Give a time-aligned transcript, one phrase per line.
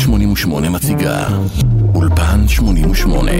[0.00, 1.26] 88 מציגה
[1.94, 3.32] אולפן 88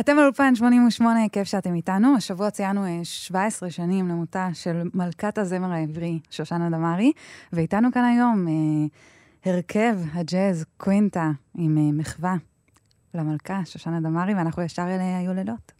[0.00, 2.16] אתם על אולפן 88, כיף שאתם איתנו.
[2.16, 7.12] השבוע ציינו 17 אה, שנים למותה של מלכת הזמר העברי, שושנה דמארי,
[7.52, 12.34] ואיתנו כאן היום אה, הרכב הג'אז קווינטה עם אה, מחווה
[13.14, 15.77] למלכה, שושנה דמארי, ואנחנו ישר אל היולדות.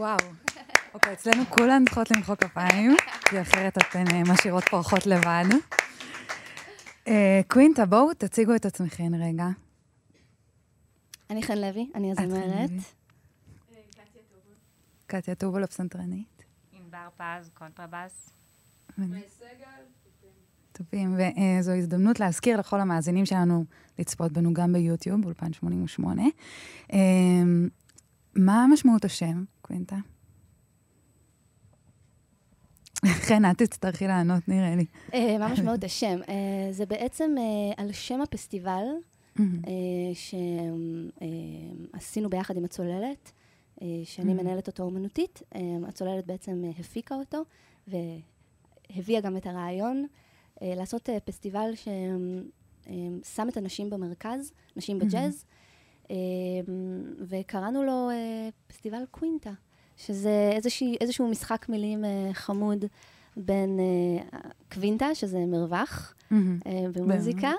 [0.00, 0.16] וואו.
[0.94, 2.96] אוקיי, אצלנו כולן צריכות למחוא כפיים,
[3.28, 5.44] כי אחרת אתן אה, משאירות פה אורחות לבד.
[7.08, 9.46] אה, קווינטה, בואו תציגו את עצמכן רגע.
[11.30, 12.70] אני חן לוי, אני הזמרת.
[15.06, 16.44] קטיה טובול, הפסנתרנית.
[16.72, 18.30] ענבר פז, קונטרבאס.
[20.72, 21.16] טובים,
[21.60, 23.64] וזו הזדמנות להזכיר לכל המאזינים שלנו
[23.98, 26.22] לצפות בנו גם ביוטיוב, אולפן 88.
[26.92, 26.98] אה,
[28.36, 29.96] מה משמעות השם, קווינטה?
[33.06, 34.84] חן, את תצטרכי לענות, נראה לי.
[35.14, 36.20] אה, מה משמעות השם?
[36.28, 37.44] אה, זה בעצם אה,
[37.84, 38.84] על שם הפסטיבל
[41.94, 43.32] שעשינו ביחד עם הצוללת,
[44.04, 45.42] שאני מנהלת אותו אומנותית.
[45.88, 47.42] הצוללת בעצם הפיקה אותו,
[47.88, 50.06] והביאה גם את הרעיון
[50.60, 55.44] לעשות פסטיבל ששם את הנשים במרכז, נשים בג'אז.
[57.30, 58.10] וקראנו לו
[58.66, 59.52] פסטיבל קווינטה.
[60.06, 62.84] שזה איזושהי, איזשהו משחק מילים uh, חמוד
[63.36, 64.36] בין uh,
[64.72, 66.34] קווינטה, שזה מרווח mm-hmm.
[66.92, 67.50] במוזיקה,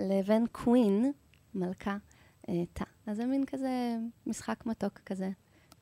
[0.00, 1.12] לבין קווין,
[1.54, 1.96] מלכה,
[2.72, 2.84] תא.
[3.06, 5.30] אז זה מין כזה משחק מתוק כזה.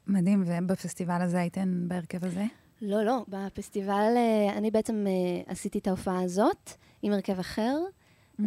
[0.06, 2.44] מדהים, ובפסטיבל הזה הייתן בהרכב הזה?
[2.82, 4.14] לא, לא, בפסטיבל
[4.56, 5.06] אני בעצם
[5.46, 6.70] עשיתי את ההופעה הזאת
[7.02, 7.78] עם הרכב אחר,
[8.40, 8.44] mm-hmm.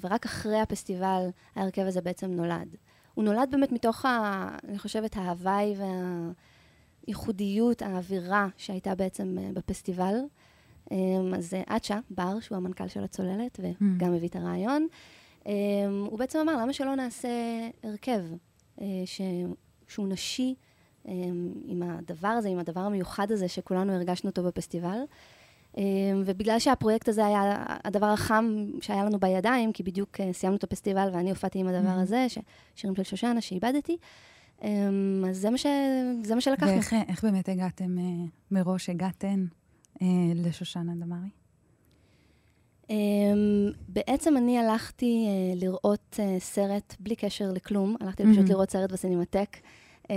[0.00, 2.76] ורק אחרי הפסטיבל ההרכב הזה בעצם נולד.
[3.14, 5.74] הוא נולד באמת מתוך, ה, אני חושבת, ההוואי
[7.06, 10.14] והייחודיות, האווירה שהייתה בעצם אה, בפסטיבל.
[10.90, 14.16] אמ, אז אצ'ה בר, שהוא המנכ"ל של הצוללת, וגם mm.
[14.16, 14.86] הביא את הרעיון,
[15.46, 15.52] אמ,
[16.10, 17.28] הוא בעצם אמר, למה שלא נעשה
[17.82, 18.22] הרכב
[18.80, 19.20] אה, ש...
[19.88, 20.54] שהוא נשי
[21.08, 24.98] אמ, עם הדבר הזה, עם הדבר המיוחד הזה שכולנו הרגשנו אותו בפסטיבל.
[25.76, 30.64] אמ, ובגלל שהפרויקט הזה היה הדבר החם שהיה לנו בידיים, כי בדיוק אה, סיימנו את
[30.64, 32.02] הפסטיבל ואני הופעתי עם הדבר mm-hmm.
[32.02, 32.26] הזה,
[32.74, 33.96] שירים של שושנה שאיבדתי,
[34.62, 35.66] אמ, אז זה מה, ש...
[36.22, 36.72] זה מה שלקחנו.
[36.92, 38.04] ואיך באמת הגעתם, אה,
[38.50, 39.44] מראש הגעתן
[40.02, 41.28] אה, לשושנה דמארי?
[42.90, 45.26] אמ, בעצם אני הלכתי
[45.56, 48.32] לראות סרט בלי קשר לכלום, הלכתי mm-hmm.
[48.32, 49.56] פשוט לראות סרט בסינמטק.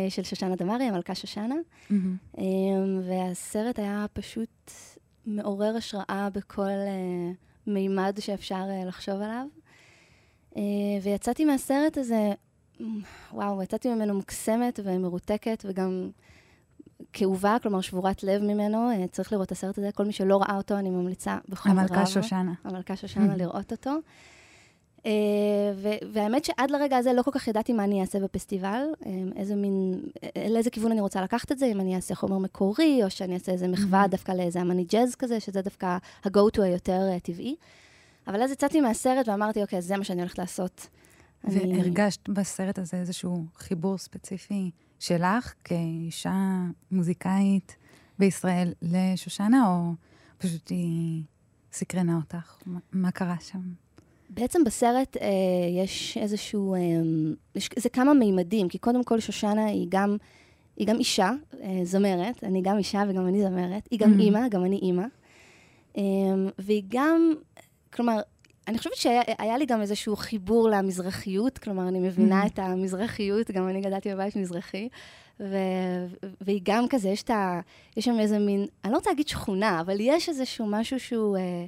[0.09, 2.41] של שושנה דמארי, המלכה שושנה, mm-hmm.
[3.07, 4.71] והסרט היה פשוט
[5.25, 9.46] מעורר השראה בכל uh, מימד שאפשר uh, לחשוב עליו.
[10.53, 10.58] Uh,
[11.03, 12.34] ויצאתי מהסרט הזה,
[13.34, 16.10] וואו, יצאתי ממנו מוקסמת ומרותקת וגם
[17.13, 18.89] כאובה, כלומר שבורת לב ממנו.
[19.12, 19.89] צריך לראות את הסרט הזה.
[19.91, 21.77] כל מי שלא ראה אותו, אני ממליצה בכל רב.
[21.77, 22.53] המלכה שושנה.
[22.63, 23.91] המלכה שושנה, לראות אותו.
[25.05, 25.07] Uh,
[26.12, 30.01] והאמת שעד לרגע הזה לא כל כך ידעתי מה אני אעשה בפסטיבל, um, איזה מין,
[30.50, 33.51] לאיזה כיוון אני רוצה לקחת את זה, אם אני אעשה חומר מקורי, או שאני אעשה
[33.51, 34.07] איזה מחווה mm-hmm.
[34.07, 35.85] דווקא לאיזה אמני ג'אז כזה, שזה דווקא
[36.25, 37.55] ה-go-to היותר uh, טבעי.
[38.27, 40.88] אבל אז יצאתי מהסרט ואמרתי, אוקיי, זה מה שאני הולכת לעשות.
[41.43, 42.29] והרגשת.
[42.29, 47.75] בסרט הזה איזשהו חיבור ספציפי שלך, כאישה מוזיקאית
[48.19, 49.93] בישראל, לשושנה, או
[50.38, 51.24] פשוט היא
[51.74, 52.55] סקרנה אותך?
[52.65, 53.85] מה, מה קרה שם?
[54.29, 55.27] בעצם בסרט אה,
[55.84, 56.79] יש איזשהו, אה,
[57.55, 60.17] יש, זה כמה מימדים, כי קודם כל שושנה היא גם,
[60.77, 64.22] היא גם אישה, אה, זמרת, אני גם אישה וגם אני זמרת, היא גם mm-hmm.
[64.22, 65.05] אימא, גם אני אימא,
[65.98, 66.03] אה,
[66.60, 67.34] והיא גם,
[67.94, 68.20] כלומר,
[68.67, 72.48] אני חושבת שהיה לי גם איזשהו חיבור למזרחיות, כלומר, אני מבינה mm-hmm.
[72.48, 74.89] את המזרחיות, גם אני גדלתי בבית מזרחי,
[75.39, 75.58] ו,
[76.41, 77.60] והיא גם כזה, יש, ה,
[77.98, 81.38] יש שם איזה מין, אני לא רוצה להגיד שכונה, אבל יש איזשהו משהו שהוא...
[81.38, 81.65] אה,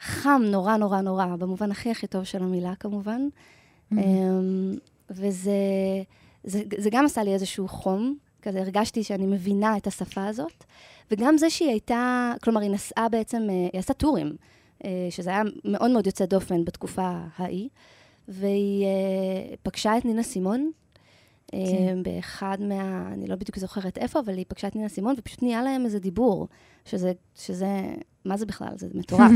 [0.00, 3.28] חם נורא נורא נורא, במובן הכי הכי טוב של המילה כמובן.
[3.92, 3.96] Mm-hmm.
[5.10, 5.52] וזה
[6.44, 10.64] זה, זה גם עשה לי איזשהו חום, כזה הרגשתי שאני מבינה את השפה הזאת,
[11.10, 14.36] וגם זה שהיא הייתה, כלומר, היא נסעה בעצם, אה, היא עשתה טורים,
[14.84, 17.68] אה, שזה היה מאוד מאוד יוצא דופן בתקופה ההיא.
[18.28, 20.70] והיא uh, פגשה את נינה סימון,
[21.50, 21.58] כן.
[21.58, 22.02] כן.
[22.02, 23.08] באחד מה...
[23.12, 25.98] אני לא בדיוק זוכרת איפה, אבל היא פגשה את נינה סימון, ופשוט נהיה להם איזה
[25.98, 26.48] דיבור,
[26.84, 27.12] שזה...
[27.34, 28.72] שזה מה זה בכלל?
[28.76, 29.30] זה מטורף.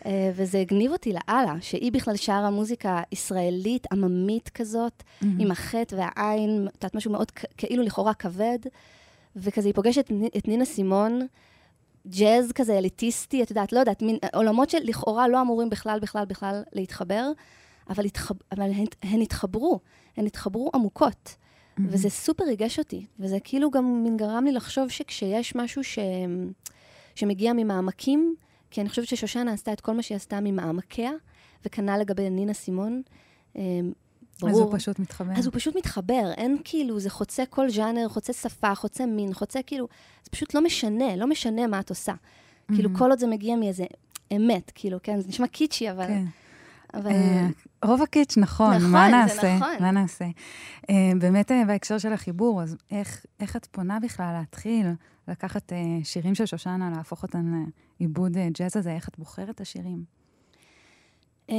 [0.00, 0.06] uh,
[0.36, 5.02] וזה הגניב אותי לאללה, שהיא בכלל שרה מוזיקה ישראלית, עממית כזאת,
[5.38, 8.58] עם החטא והעין, את יודעת, משהו מאוד כאילו לכאורה כבד,
[9.36, 11.26] וכזה היא פוגשת את נינה סימון,
[12.06, 16.62] ג'אז כזה אליטיסטי, את יודעת, לא יודעת, מין עולמות שלכאורה לא אמורים בכלל, בכלל, בכלל
[16.72, 17.30] להתחבר,
[17.90, 19.80] אבל, התחב, אבל הן, הן התחברו,
[20.16, 21.36] הן התחברו עמוקות.
[21.36, 21.82] Mm-hmm.
[21.86, 25.98] וזה סופר ריגש אותי, וזה כאילו גם מין גרם לי לחשוב שכשיש משהו ש...
[27.14, 28.34] שמגיע ממעמקים,
[28.70, 31.10] כי אני חושבת ששושנה עשתה את כל מה שהיא עשתה ממעמקיה,
[31.64, 33.02] וכנ"ל לגבי נינה סימון.
[33.54, 34.50] ברור.
[34.50, 35.32] אז הוא פשוט מתחבר.
[35.36, 39.62] אז הוא פשוט מתחבר, אין כאילו, זה חוצה כל ז'אנר, חוצה שפה, חוצה מין, חוצה
[39.62, 39.88] כאילו,
[40.24, 42.12] זה פשוט לא משנה, לא משנה מה את עושה.
[42.12, 42.74] Mm-hmm.
[42.74, 43.84] כאילו, כל עוד זה מגיע מאיזה
[44.36, 46.06] אמת, כאילו, כן, זה נשמע קיצ'י, אבל...
[46.06, 46.24] כן.
[46.94, 47.10] אבל...
[47.10, 49.56] Uh, רוב הקיץ', נכון, נכון, מה זה נעשה?
[49.56, 49.74] נכון.
[49.80, 50.24] מה נעשה?
[50.82, 54.86] Uh, באמת, uh, בהקשר של החיבור, אז איך, איך את פונה בכלל להתחיל
[55.28, 55.72] לקחת
[56.04, 57.64] שירים של שושנה, להפוך אותם
[58.00, 58.92] לעיבוד ג'אז הזה?
[58.92, 60.04] איך את בוחרת את השירים?
[61.48, 61.52] Um,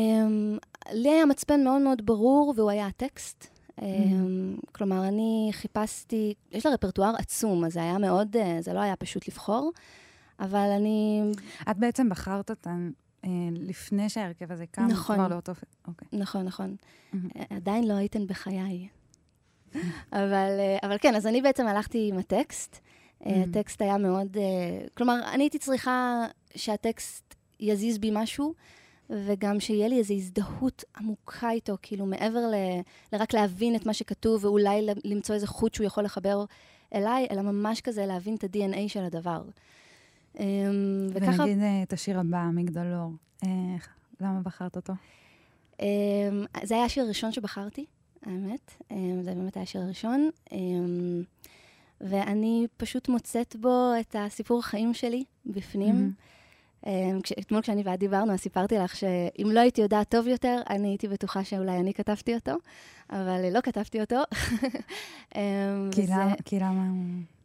[0.91, 3.45] לי היה מצפן מאוד מאוד ברור, והוא היה הטקסט.
[3.45, 3.83] Mm-hmm.
[3.83, 8.95] Um, כלומר, אני חיפשתי, יש לה רפרטואר עצום, אז זה היה מאוד, זה לא היה
[8.95, 9.71] פשוט לבחור,
[10.39, 11.21] אבל אני...
[11.71, 12.91] את בעצם בחרת אותן
[13.53, 15.15] לפני שההרכב הזה קם, נכון.
[15.15, 15.51] כבר לאותו...
[15.87, 16.07] אוקיי.
[16.13, 16.75] נכון, נכון.
[17.13, 17.39] Mm-hmm.
[17.49, 18.87] עדיין לא הייתן בחיי.
[20.11, 22.75] אבל, uh, אבל כן, אז אני בעצם הלכתי עם הטקסט.
[22.75, 23.29] Mm-hmm.
[23.29, 24.37] הטקסט היה מאוד...
[24.93, 26.25] כלומר, אני הייתי צריכה
[26.55, 28.53] שהטקסט יזיז בי משהו.
[29.11, 32.55] וגם שיהיה לי איזו הזדהות עמוקה איתו, כאילו מעבר ל,
[33.13, 36.45] לרק להבין את מה שכתוב, ואולי למצוא איזה חוט שהוא יכול לחבר
[36.95, 39.41] אליי, אלא ממש כזה להבין את ה-DNA של הדבר.
[40.39, 41.43] אמ, וככה...
[41.43, 43.11] ונגיד אה, את השיר הבא, מגדלור,
[43.43, 43.87] איך,
[44.21, 44.93] למה בחרת אותו?
[45.79, 45.85] אמ,
[46.63, 47.85] זה היה השיר הראשון שבחרתי,
[48.25, 48.71] האמת.
[48.91, 50.29] אמ, זה באמת היה השיר הראשון.
[52.01, 56.13] ואני פשוט מוצאת בו את הסיפור החיים שלי בפנים.
[57.39, 61.07] אתמול כשאני ואת דיברנו, אז סיפרתי לך שאם לא הייתי יודעת טוב יותר, אני הייתי
[61.07, 62.51] בטוחה שאולי אני כתבתי אותו,
[63.09, 64.21] אבל לא כתבתי אותו.
[66.45, 66.59] כי.
[66.59, 66.85] למה,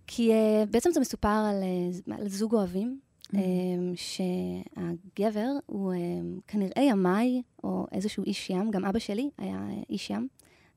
[0.06, 1.62] כי uh, בעצם זה מסופר על,
[2.08, 3.34] uh, על זוג אוהבים, mm-hmm.
[3.34, 10.10] um, שהגבר הוא um, כנראה ימאי או איזשהו איש ים, גם אבא שלי היה איש
[10.10, 10.28] ים,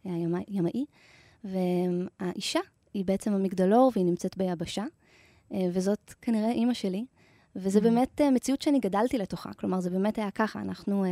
[0.03, 0.85] היה ימאי, ימאי,
[1.43, 2.59] והאישה
[2.93, 4.85] היא בעצם המגדלור והיא נמצאת ביבשה,
[5.51, 7.05] uh, וזאת כנראה אימא שלי.
[7.55, 7.81] וזה mm.
[7.81, 9.53] באמת uh, מציאות שאני גדלתי לתוכה.
[9.53, 10.61] כלומר, זה באמת היה ככה.
[10.61, 11.07] אנחנו uh,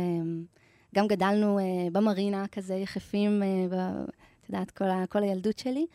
[0.94, 5.86] גם גדלנו uh, במרינה, כזה יחפים, uh, ב, את יודעת, כל, ה, כל הילדות שלי,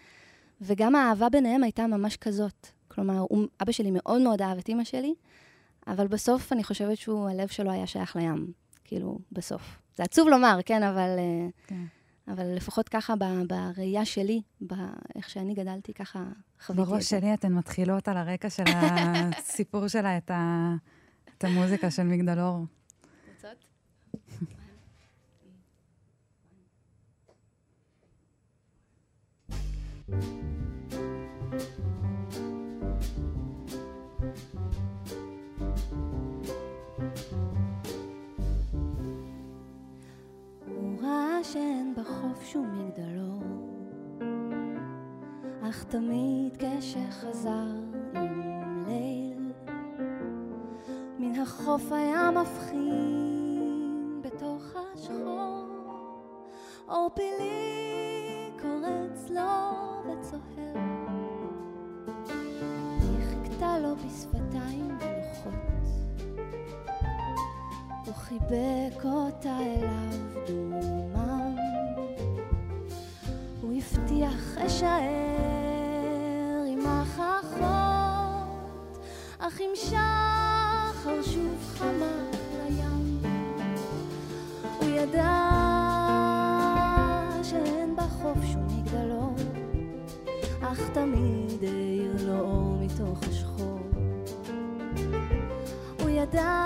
[0.63, 2.67] וגם האהבה ביניהם הייתה ממש כזאת.
[2.88, 5.13] כלומר, הוא, אבא שלי מאוד מאוד אהב את אימא שלי,
[5.88, 8.51] אבל בסוף אני חושבת שהוא, הלב שלו היה שייך לים.
[8.84, 9.79] כאילו, בסוף.
[9.98, 11.10] זה עצוב לומר, כן, אבל...
[11.67, 11.84] כן.
[12.27, 13.13] אבל לפחות ככה
[13.48, 16.24] בראייה שלי, באיך שאני גדלתי, ככה
[16.65, 16.93] חוויתי את זה.
[16.93, 18.63] בראש שלי אתן מתחילות על הרקע של
[19.38, 20.74] הסיפור שלה, את, ה,
[21.38, 22.65] את המוזיקה של מגדלור.
[41.53, 43.43] שאין בחוף שום מגדלור,
[45.70, 47.67] אך תמיד כשחזר
[48.15, 49.51] עם ליל,
[51.20, 55.67] מן החוף היה מבחין בתוך השחור,
[56.88, 59.92] אור פילי קורץ לו
[63.93, 65.53] לו בשפתיים מלוכות,
[68.05, 71.03] הוא חיבק אותה אליו דומה.
[74.13, 74.93] הבטיח אשאר
[76.67, 77.63] עם הכחות,
[79.39, 83.21] אך עם שחר שוב חמק לים.
[84.79, 85.62] הוא ידע
[96.34, 96.62] הוא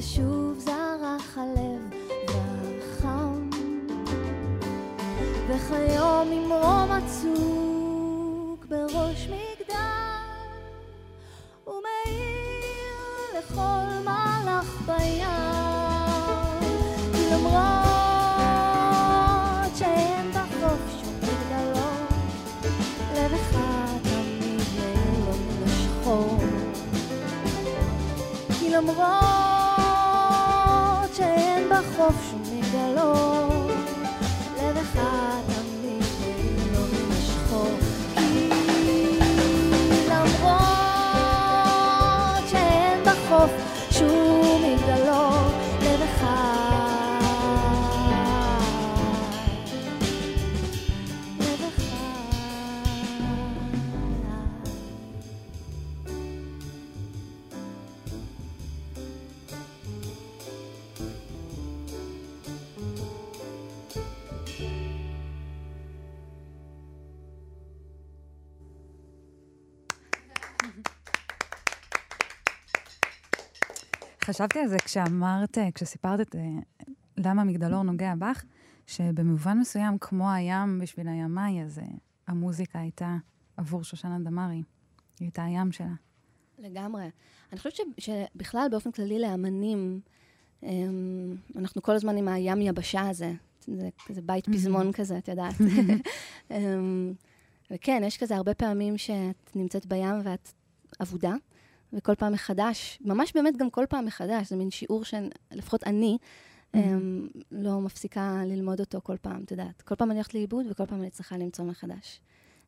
[0.00, 1.94] שוב זרח הלב
[2.28, 3.50] והחם,
[5.48, 7.55] וכיום ממרום הצוק
[74.36, 76.40] חשבתי על זה כשאמרת, כשסיפרת את אה,
[77.16, 78.44] למה מגדלור נוגע בך,
[78.86, 81.84] שבמובן מסוים, כמו הים בשביל הימאי, אז אה,
[82.26, 83.16] המוזיקה הייתה
[83.56, 84.54] עבור שושנה דמארי.
[84.54, 84.62] היא
[85.20, 85.94] הייתה הים שלה.
[86.58, 87.10] לגמרי.
[87.52, 90.00] אני חושבת ש, שבכלל, באופן כללי, לאמנים,
[90.62, 93.32] אמ, אנחנו כל הזמן עם הים יבשה הזה.
[93.66, 95.54] זה כזה בית פזמון כזה, את יודעת.
[96.50, 97.12] אמ,
[97.70, 100.48] וכן, יש כזה הרבה פעמים שאת נמצאת בים ואת
[101.02, 101.34] אבודה,
[101.92, 106.18] וכל פעם מחדש, ממש באמת גם כל פעם מחדש, זה מין שיעור שלפחות אני
[106.74, 109.82] אמ, לא מפסיקה ללמוד אותו כל פעם, את יודעת.
[109.82, 112.20] כל פעם אני הולכת לאיבוד וכל פעם אני צריכה למצוא מחדש.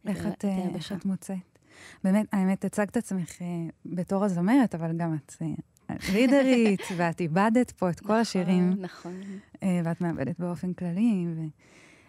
[0.06, 0.94] איך את, אה, איך היבשה.
[0.94, 1.58] את מוצאת?
[2.04, 3.46] באמת, האמת, הצגת עצמך אה,
[3.86, 9.20] בתור הזמרת, אבל גם את אה, רידרית, ואת איבדת פה את כל השירים, נכון.
[9.62, 11.26] אה, ואת מאבדת באופן כללי.
[11.36, 11.40] ו...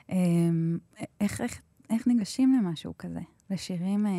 [0.10, 0.78] אמ,
[1.22, 3.20] איך, איך, איך ניגשים למשהו כזה?
[3.50, 4.12] לשירים אה,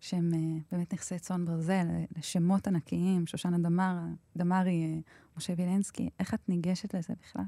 [0.00, 0.38] שהם אה,
[0.72, 1.86] באמת נכסי צאן ברזל,
[2.18, 3.96] לשמות ענקיים, שושנה דמר,
[4.36, 4.98] דמארי, אה,
[5.36, 7.42] משה וילנסקי, איך את ניגשת לזה בכלל?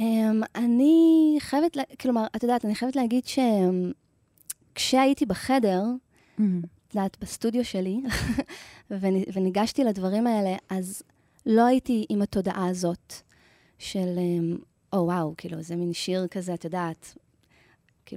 [0.00, 0.02] Um,
[0.54, 3.24] אני חייבת, כלומר, את יודעת, אני חייבת להגיד
[4.72, 5.84] שכשהייתי בחדר.
[6.90, 8.02] את יודעת, בסטודיו שלי,
[9.34, 11.02] וניגשתי לדברים האלה, אז
[11.46, 13.14] לא הייתי עם התודעה הזאת
[13.78, 14.58] של, אמ,
[14.92, 17.14] או וואו, כאילו, זה מין שיר כזה, את יודעת,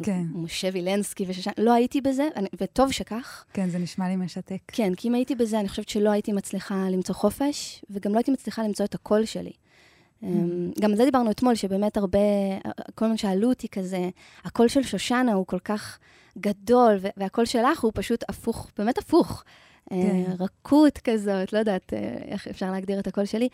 [0.01, 0.23] כאילו, כן.
[0.33, 3.45] משה וילנסקי ושושן, לא הייתי בזה, אני, וטוב שכך.
[3.53, 4.61] כן, זה נשמע לי משתק.
[4.67, 8.31] כן, כי אם הייתי בזה, אני חושבת שלא הייתי מצליחה למצוא חופש, וגם לא הייתי
[8.31, 9.51] מצליחה למצוא את הקול שלי.
[10.23, 10.25] Mm.
[10.81, 12.19] גם על זה דיברנו אתמול, שבאמת הרבה,
[12.95, 14.09] כל הזמן שאלו אותי כזה,
[14.45, 15.99] הקול של שושנה הוא כל כך
[16.37, 19.43] גדול, והקול שלך הוא פשוט הפוך, באמת הפוך.
[19.89, 20.23] כן.
[20.39, 23.49] רכות כזאת, לא יודעת אה, איך אפשר להגדיר את הקול שלי.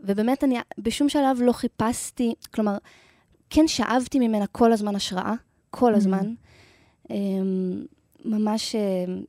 [0.00, 2.76] ובאמת, אני בשום שלב לא חיפשתי, כלומר,
[3.50, 5.34] כן שאבתי ממנה כל הזמן השראה,
[5.70, 6.34] כל הזמן.
[7.06, 7.12] Mm-hmm.
[8.24, 8.76] ממש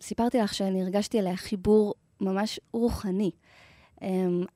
[0.02, 3.32] סיפרתי לך שאני הרגשתי עליה חיבור ממש רוחני.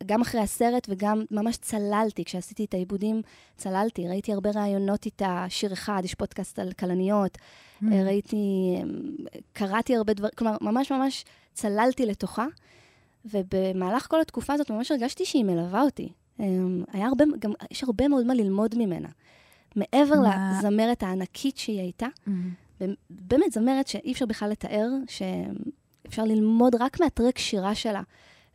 [0.05, 3.21] גם אחרי הסרט וגם ממש צללתי, כשעשיתי את העיבודים,
[3.57, 4.07] צללתי.
[4.07, 7.37] ראיתי הרבה ראיונות איתה, שיר אחד, יש פודקאסט על כלניות.
[7.37, 7.85] Mm.
[8.05, 8.75] ראיתי,
[9.53, 12.45] קראתי הרבה דברים, כלומר, ממש ממש צללתי לתוכה.
[13.25, 16.09] ובמהלך כל התקופה הזאת ממש הרגשתי שהיא מלווה אותי.
[16.93, 19.09] היה הרבה, גם, יש הרבה מאוד מה ללמוד ממנה.
[19.75, 20.57] מעבר מה...
[20.59, 22.83] לזמרת הענקית שהיא הייתה, mm-hmm.
[23.09, 28.01] באמת זמרת שאי אפשר בכלל לתאר, שאפשר ללמוד רק מהטרק שירה שלה.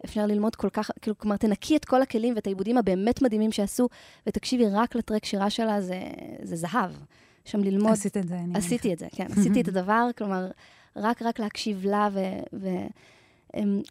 [0.05, 3.89] אפשר ללמוד כל כך, כאילו, כלומר, תנקי את כל הכלים ואת העיבודים הבאמת מדהימים שעשו,
[4.27, 6.01] ותקשיבי רק לטרק שירה שלה, זה,
[6.43, 6.91] זה זהב.
[7.45, 7.93] שם ללמוד...
[7.93, 9.27] עשית את זה, אני עשיתי את זה, כן.
[9.37, 10.51] עשיתי את הדבר, כלומר,
[10.97, 12.09] רק רק להקשיב לה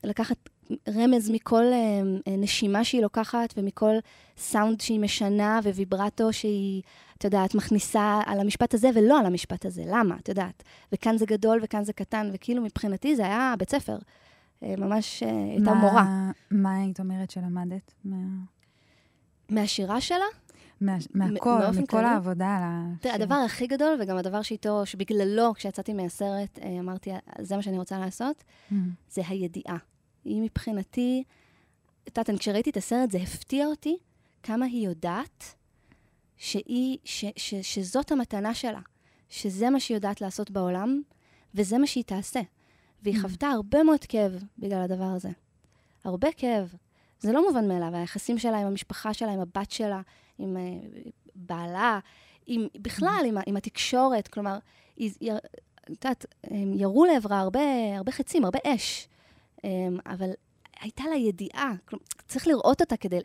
[0.03, 0.49] ולקחת
[0.95, 3.93] רמז מכל uh, נשימה שהיא לוקחת ומכל
[4.37, 6.81] סאונד שהיא משנה וויברטו שהיא,
[7.17, 9.83] את יודעת, מכניסה על המשפט הזה ולא על המשפט הזה.
[9.85, 10.15] למה?
[10.15, 10.63] את יודעת.
[10.91, 13.97] וכאן זה גדול וכאן זה קטן, וכאילו מבחינתי זה היה בית ספר.
[13.97, 16.31] Uh, ממש הייתה מה, מורה.
[16.51, 17.93] מה היית אומרת שלמדת?
[18.05, 18.17] מה...
[19.49, 20.25] מהשירה שלה?
[20.81, 22.97] מה, מהכל, מכל העבודה על השיר.
[23.01, 27.99] תראה, הדבר הכי גדול, וגם הדבר שאיתו, שבגללו, כשיצאתי מהסרט, אמרתי, זה מה שאני רוצה
[27.99, 28.75] לעשות, mm-hmm.
[29.09, 29.77] זה הידיעה.
[30.27, 31.23] היא מבחינתי,
[32.07, 33.97] את יודעת, כשראיתי את הסרט, זה הפתיע אותי
[34.43, 35.55] כמה היא יודעת
[36.37, 38.79] שהיא, ש, ש, ש, שזאת המתנה שלה,
[39.29, 41.01] שזה מה שהיא יודעת לעשות בעולם,
[41.55, 42.41] וזה מה שהיא תעשה.
[43.03, 43.21] והיא mm.
[43.21, 45.29] חוותה הרבה מאוד כאב בגלל הדבר הזה.
[46.03, 46.73] הרבה כאב.
[47.19, 50.01] זה לא מובן מאליו, היחסים שלה עם המשפחה שלה, עם הבת שלה,
[50.39, 51.99] עם uh, בעלה,
[52.47, 53.27] עם, בכלל, mm.
[53.27, 54.27] עם, עם התקשורת.
[54.27, 54.57] כלומר,
[54.95, 56.25] את יודעת,
[56.75, 57.61] ירו לעברה הרבה,
[57.97, 59.07] הרבה חצים, הרבה אש.
[59.63, 60.29] אמ, אבל
[60.79, 63.19] הייתה לה ידיעה, כלומר, צריך לראות אותה כדי,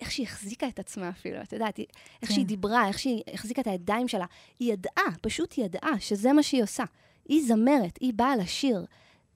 [0.00, 1.88] איך שהיא החזיקה את עצמה אפילו, את יודעת, איך
[2.20, 2.34] כן.
[2.34, 4.26] שהיא דיברה, איך שהיא החזיקה את הידיים שלה.
[4.58, 6.84] היא ידעה, פשוט ידעה שזה מה שהיא עושה.
[7.28, 8.86] היא זמרת, היא באה לשיר,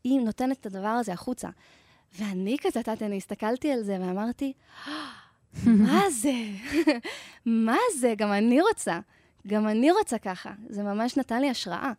[0.05, 1.49] היא נותנת את הדבר הזה החוצה.
[2.19, 4.53] ואני כזה, את יודעת, אני הסתכלתי על זה ואמרתי,
[5.67, 6.33] מה זה?
[7.47, 8.15] מה זה?
[8.17, 9.01] גם אני רוצה.
[9.47, 10.51] גם אני רוצה ככה.
[10.69, 11.93] זה ממש נתן לי השראה.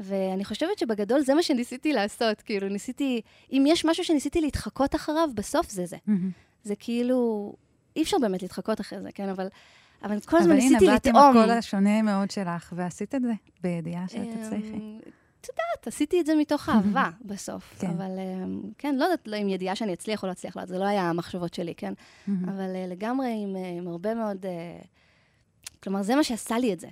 [0.00, 2.42] ואני חושבת שבגדול זה מה שניסיתי לעשות.
[2.42, 3.20] כאילו, ניסיתי,
[3.52, 5.96] אם יש משהו שניסיתי להתחקות אחריו, בסוף זה זה.
[5.96, 6.10] Mm-hmm.
[6.64, 7.52] זה כאילו,
[7.96, 9.28] אי אפשר באמת להתחקות אחרי זה, כן?
[9.28, 9.48] אבל,
[10.02, 11.16] אבל כל הזמן ניסיתי לטעום.
[11.16, 13.32] אבל הנה, באת עם הקול השונה מאוד שלך, ועשית את זה
[13.62, 14.98] בידיעה שאת אמ, תצליחי.
[15.40, 17.74] את יודעת, עשיתי את זה מתוך אהבה בסוף.
[17.78, 17.90] כן.
[17.90, 20.84] אבל אמ, כן, לא יודעת עם ידיעה שאני אצליח או לא אצליח, לא, זה לא
[20.84, 21.92] היה המחשבות שלי, כן?
[22.44, 24.46] אבל אה, לגמרי עם, אה, עם הרבה מאוד...
[24.46, 24.78] אה,
[25.82, 26.88] כלומר, זה מה שעשה לי את זה,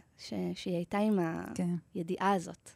[0.55, 1.19] שהיא הייתה עם
[1.55, 1.69] כן.
[1.95, 2.71] הידיעה הזאת.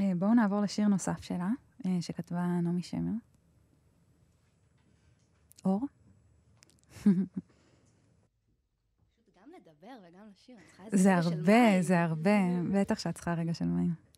[0.00, 1.48] אה, בואו נעבור לשיר נוסף שלה,
[1.86, 3.12] אה, שכתבה נעמי שמר.
[5.64, 5.80] אור?
[10.92, 12.38] זה הרבה, זה הרבה.
[12.72, 14.09] בטח שאת צריכה רגע של מים.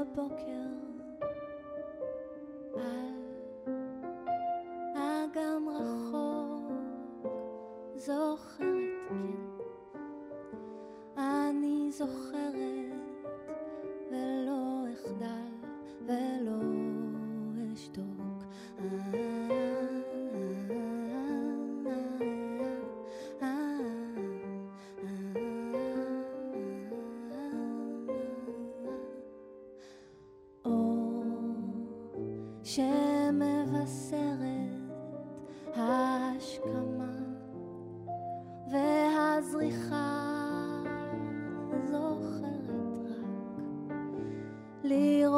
[0.00, 0.18] שמבשרת
[8.06, 8.69] השכמה.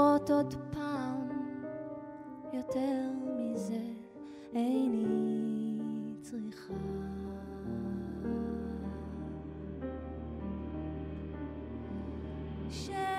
[0.02, 1.28] לראות עוד פעם
[2.52, 3.80] יותר מזה
[4.54, 5.78] איני
[6.22, 6.74] צריכה.
[12.70, 13.11] שמש,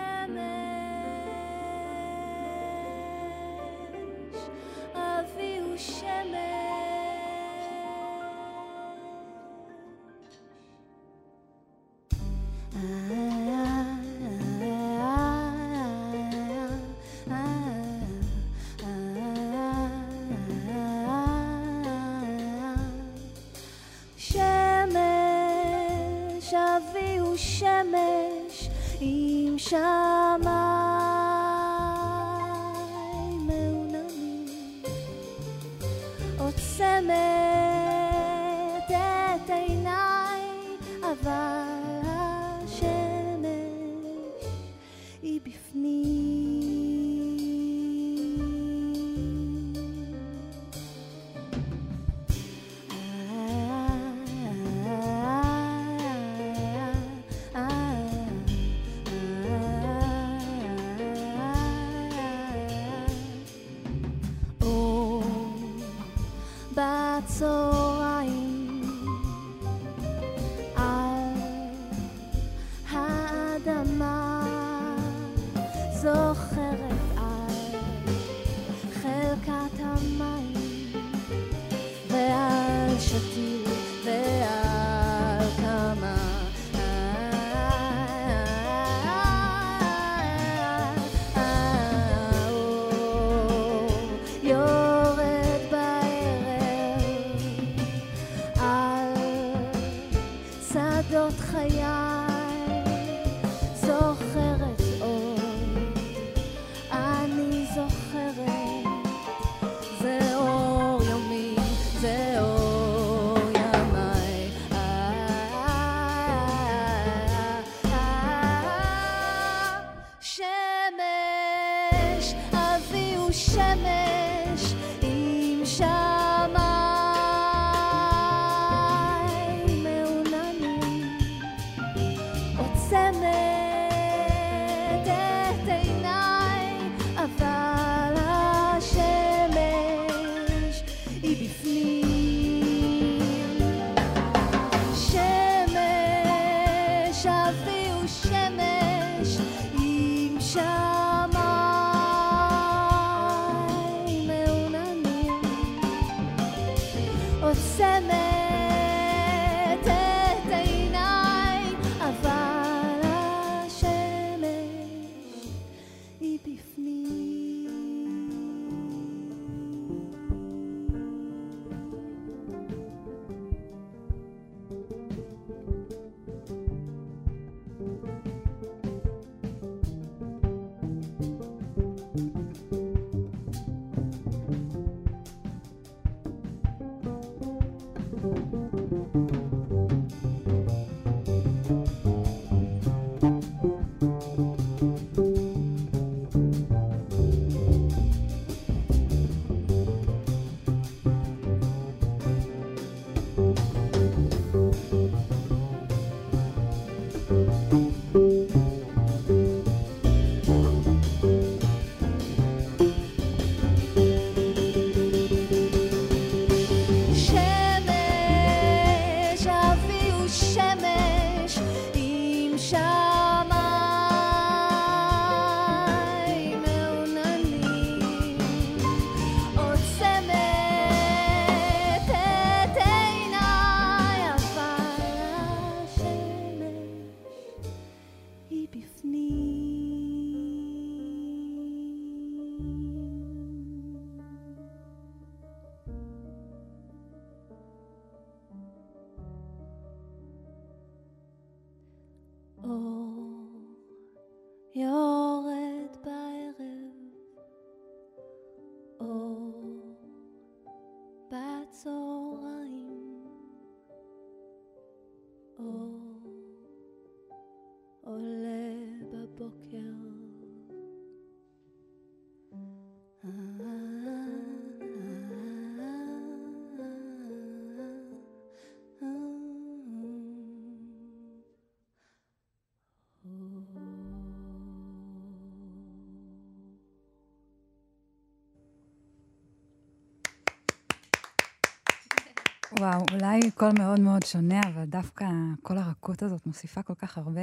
[292.79, 295.25] וואו, אולי קול מאוד מאוד שונה, אבל דווקא
[295.61, 297.41] כל הרכות הזאת מוסיפה כל כך הרבה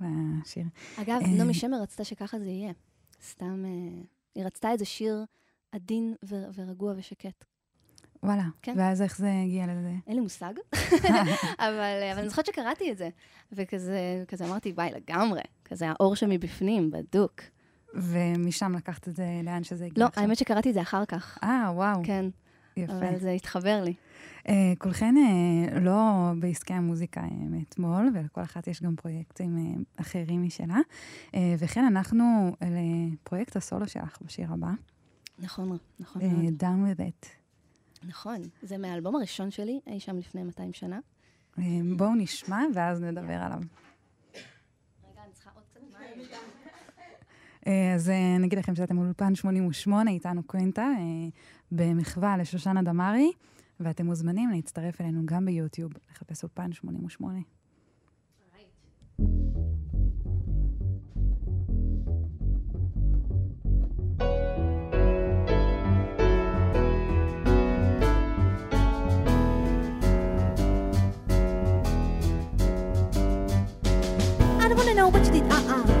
[0.00, 0.64] לשיר.
[0.96, 2.72] אגב, אה, נעמי שמר רצתה שככה זה יהיה.
[3.26, 4.02] סתם, אה,
[4.34, 5.24] היא רצתה איזה שיר
[5.72, 6.14] עדין
[6.54, 7.44] ורגוע ושקט.
[8.22, 8.74] וואלה, כן.
[8.76, 9.92] ואז איך זה הגיע לזה?
[10.06, 10.52] אין לי מושג,
[11.58, 13.08] אבל, אבל אני זוכרת שקראתי את זה.
[13.52, 15.40] וכזה כזה אמרתי, ביי, לגמרי.
[15.64, 17.40] כזה האור שמבפנים, בדוק.
[17.94, 20.24] ומשם לקחת את זה לאן שזה הגיע לא, עכשיו?
[20.24, 21.38] האמת שקראתי את זה אחר כך.
[21.42, 22.26] אה, וואו, כן,
[22.76, 22.92] יפה.
[22.92, 23.94] אבל זה התחבר לי.
[24.48, 30.42] אה, כולכן אה, לא בעסקי המוזיקה אה, מאתמול, ולכל אחת יש גם פרויקטים אה, אחרים
[30.42, 30.78] משלה.
[31.34, 34.70] אה, וכן, אנחנו לפרויקט הסולו שלך בשיר הבא,
[35.38, 36.62] נכון, נכון אה, מאוד.
[36.62, 37.26] Down with it.
[38.08, 38.42] נכון.
[38.62, 41.00] זה מהאלבום הראשון שלי, אי שם לפני 200 שנה.
[41.58, 41.64] אה,
[41.96, 43.58] בואו נשמע ואז נדבר עליו.
[45.10, 46.26] רגע, אני צריכה עוד קצת מים.
[46.32, 47.04] אה,
[47.66, 51.28] אז אה, נגיד לכם שאתם אולפן 88, איתנו קווינטה, אה,
[51.72, 53.32] במחווה לשושנה דמארי,
[53.80, 57.38] ואתם מוזמנים להצטרף אלינו גם ביוטיוב, לחפש אולפן 88.
[74.58, 75.91] I don't wanna know what you did, uh-uh.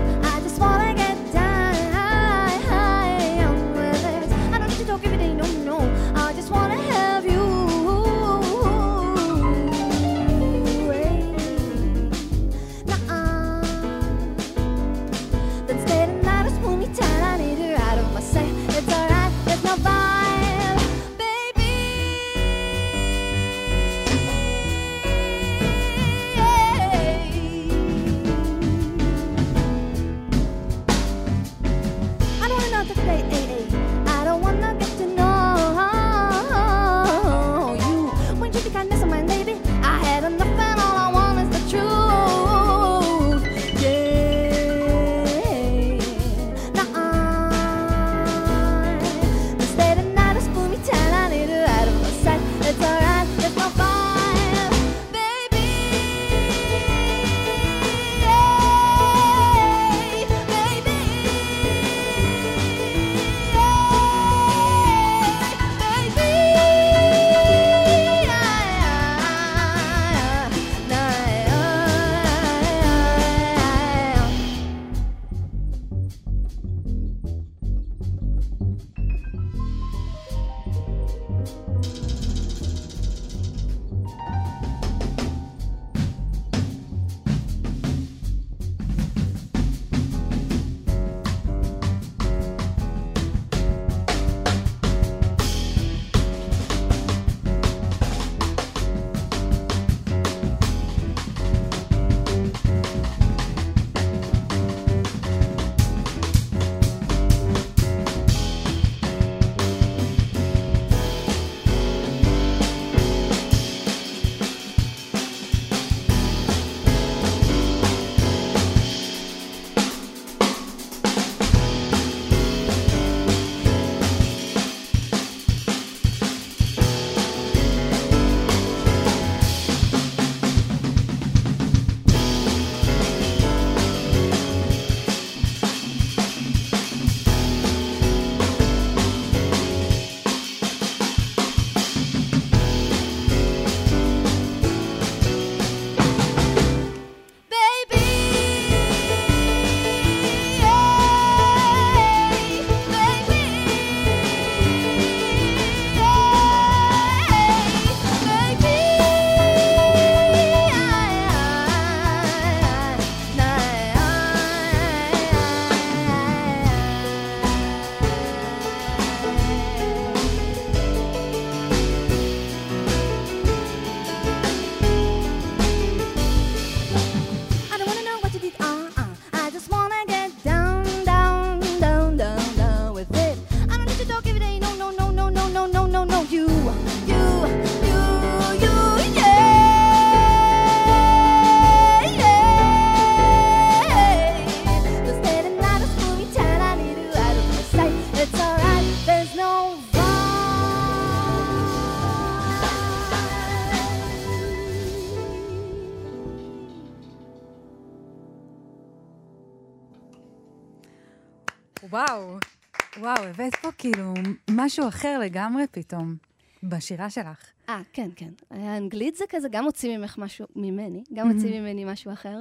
[214.72, 216.16] משהו אחר לגמרי פתאום.
[216.62, 217.46] בשירה שלך.
[217.68, 218.30] אה, כן, כן.
[218.50, 221.32] האנגלית זה כזה, גם מוציא ממך משהו, ממני, גם Mhm.
[221.34, 222.38] מוציא ממני משהו אחר.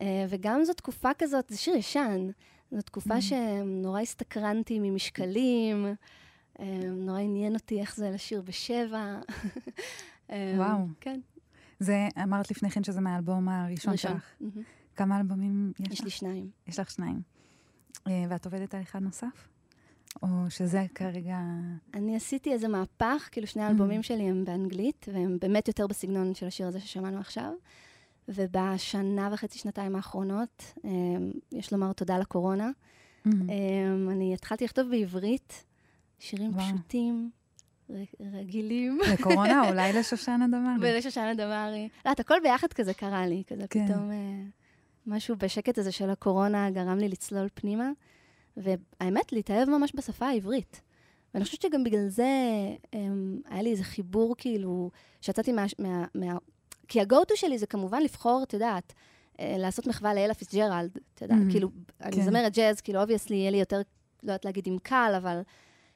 [0.00, 2.26] אה, וגם זו תקופה כזאת, זה שיר ישן,
[2.70, 3.20] זו תקופה Mhm.
[3.20, 5.86] שנורא הסתקרנתי ממשקלים,
[6.60, 9.18] אה, נורא עניין אותי איך זה לשיר בשבע.
[10.30, 10.86] אה, וואו.
[11.00, 11.20] כן,
[11.78, 14.12] זה, אמרת לפני כן שזה מהאלבום הראשון ראשון.
[14.12, 14.24] שלך.
[14.40, 14.62] מהמם.
[14.96, 16.04] כמה אלבומים יש יש לך?
[16.04, 16.50] לי שניים.
[16.66, 17.20] יש לך שניים.
[18.06, 19.48] ואת עובדת על אחד נוסף?
[20.22, 21.38] או שזה כרגע...
[21.94, 23.66] אני עשיתי איזה מהפך, כאילו שני Mhm.
[23.66, 27.52] האלבומים שלי הם באנגלית, והם באמת יותר בסגנון של השיר הזה ששמענו עכשיו.
[28.28, 30.90] ובשנה וחצי, שנתיים האחרונות, אה,
[31.52, 32.70] יש לומר תודה לקורונה.
[33.26, 33.30] Mhm.
[33.30, 35.64] Um, אני התחלתי לכתוב בעברית,
[36.18, 36.52] שירים.
[36.58, 37.30] פשוטים,
[38.20, 38.98] רגילים.
[39.12, 40.94] לקורונה, או אולי לשושנה דמארי.
[40.94, 41.88] ולשושנה דמארי.
[42.06, 43.86] לא, את הכל ביחד כזה קרה לי, כזה כן.
[43.86, 44.42] פתאום אה,
[45.06, 47.90] משהו בשקט הזה של הקורונה גרם לי לצלול פנימה,
[48.62, 50.80] והאמת, להתאהב ממש בשפה העברית.
[51.34, 52.28] ואני חושבת שגם בגלל זה
[52.86, 52.98] um,
[53.44, 54.90] היה לי איזה חיבור, כאילו,
[55.20, 55.64] שיצאתי מה...
[55.78, 56.36] מה, מה
[56.88, 58.92] כי ה-go-to שלי זה כמובן לבחור, את יודעת,
[59.40, 61.50] אה, לעשות מחווה לאלה פיסג'רלד, את יודעת, Mhm.
[61.50, 61.68] כאילו,
[62.02, 62.22] אני כן.
[62.22, 63.82] זמרת ג'אז, כאילו, obviously, יהיה לי יותר, לא
[64.22, 65.40] יודעת להגיד אם קל, אבל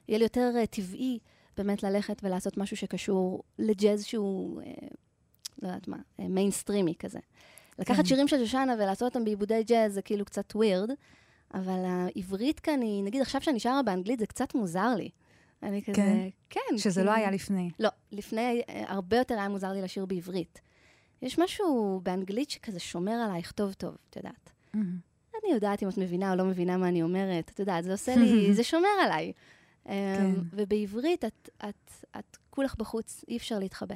[0.08, 1.18] יהיה לי יותר אה, טבעי
[1.56, 4.72] באמת ללכת ולעשות משהו שקשור לג'אז שהוא, אה,
[5.62, 7.18] לא יודעת מה, מיינסטרימי כזה.
[7.78, 8.04] לקחת כן.
[8.04, 10.90] שירים של שושנה ולעשות אותם בעיבודי ג'אז זה כאילו קצת weird,
[11.54, 15.10] אבל העברית כאן היא, נגיד עכשיו שאני שרה באנגלית זה קצת מוזר לי.
[15.62, 16.28] אני כזה, כן?
[16.50, 16.78] כן.
[16.78, 17.70] שזה לא כי- היה לפני.
[17.80, 20.60] לא, לפני, אה, הרבה יותר היה מוזר לי לשיר בעברית.
[21.22, 24.50] יש משהו באנגלית שכזה שומר עלייך טוב טוב, את יודעת.
[24.76, 24.78] Mhm.
[25.44, 28.16] אני יודעת אם את מבינה או לא מבינה מה אני אומרת, את יודעת, זה עושה
[28.16, 28.24] לי,
[28.54, 29.32] זה שומר עליי.
[29.84, 30.30] כן.
[30.50, 33.94] ובעברית את, את, את כולך בחוץ, אי אפשר להתחבא.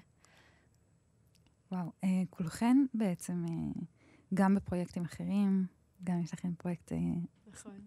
[1.73, 3.83] וואו, אה, כולכן בעצם, אה,
[4.35, 5.67] גם בפרויקטים אחרים,
[6.05, 6.93] גם יש לכם פרויקט...
[6.93, 6.99] אה,
[7.57, 7.81] נכון.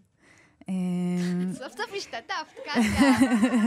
[0.69, 3.11] אה, סוף סוף השתתפת, קטיה.